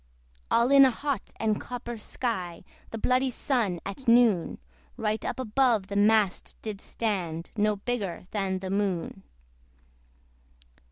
All 0.49 0.71
in 0.71 0.83
a 0.83 0.89
hot 0.89 1.29
and 1.39 1.61
copper 1.61 1.95
sky, 1.99 2.63
The 2.89 2.97
bloody 2.97 3.29
Sun, 3.29 3.79
at 3.85 4.07
noon, 4.07 4.57
Right 4.97 5.23
up 5.23 5.39
above 5.39 5.89
the 5.89 5.95
mast 5.95 6.57
did 6.63 6.81
stand, 6.81 7.51
No 7.55 7.75
bigger 7.75 8.23
than 8.31 8.57
the 8.57 8.71
Moon. 8.71 9.21